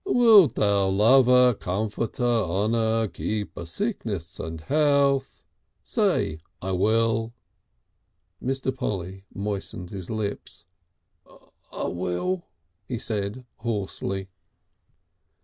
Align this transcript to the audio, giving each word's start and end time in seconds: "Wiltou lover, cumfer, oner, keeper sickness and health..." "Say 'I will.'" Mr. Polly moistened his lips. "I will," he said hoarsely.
"Wiltou 0.03 0.89
lover, 0.91 1.53
cumfer, 1.53 2.09
oner, 2.23 3.07
keeper 3.07 3.67
sickness 3.67 4.39
and 4.39 4.59
health..." 4.61 5.45
"Say 5.83 6.39
'I 6.59 6.71
will.'" 6.71 7.33
Mr. 8.43 8.75
Polly 8.75 9.25
moistened 9.31 9.91
his 9.91 10.09
lips. 10.09 10.65
"I 11.71 11.83
will," 11.83 12.47
he 12.87 12.97
said 12.97 13.45
hoarsely. 13.57 14.29